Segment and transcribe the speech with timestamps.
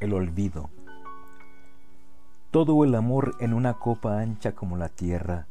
[0.00, 0.70] El olvido.
[2.50, 5.46] Todo el amor en una copa ancha como la tierra,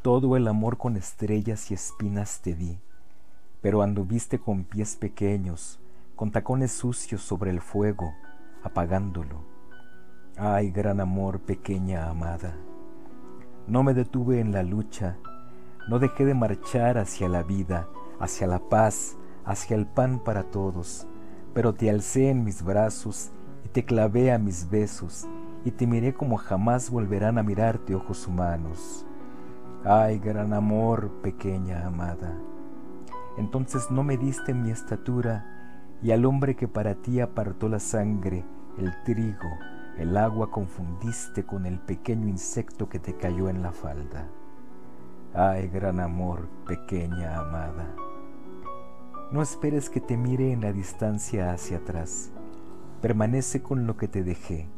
[0.00, 2.78] todo el amor con estrellas y espinas te di,
[3.60, 5.80] pero anduviste con pies pequeños,
[6.16, 8.14] con tacones sucios sobre el fuego,
[8.62, 9.44] apagándolo.
[10.38, 12.56] Ay, gran amor, pequeña amada.
[13.66, 15.18] No me detuve en la lucha,
[15.90, 17.86] no dejé de marchar hacia la vida,
[18.18, 21.06] hacia la paz, hacia el pan para todos,
[21.52, 23.30] pero te alcé en mis brazos
[23.78, 25.28] te clavé a mis besos
[25.64, 29.06] y te miré como jamás volverán a mirarte ojos humanos.
[29.84, 32.36] Ay, gran amor, pequeña amada.
[33.36, 38.44] Entonces no me diste mi estatura y al hombre que para ti apartó la sangre,
[38.78, 39.48] el trigo,
[39.96, 44.26] el agua confundiste con el pequeño insecto que te cayó en la falda.
[45.34, 47.94] Ay, gran amor, pequeña amada.
[49.30, 52.32] No esperes que te mire en la distancia hacia atrás.
[53.00, 54.68] Permanece con lo que te dejé.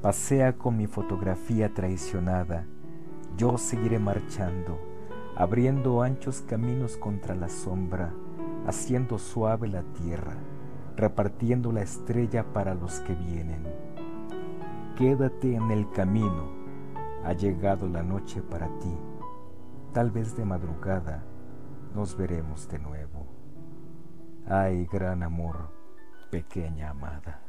[0.00, 2.64] Pasea con mi fotografía traicionada.
[3.36, 4.78] Yo seguiré marchando,
[5.34, 8.12] abriendo anchos caminos contra la sombra,
[8.68, 10.36] haciendo suave la tierra,
[10.96, 13.66] repartiendo la estrella para los que vienen.
[14.96, 16.52] Quédate en el camino.
[17.24, 18.96] Ha llegado la noche para ti.
[19.92, 21.24] Tal vez de madrugada
[21.92, 23.26] nos veremos de nuevo.
[24.46, 25.72] Ay, gran amor,
[26.30, 27.47] pequeña amada.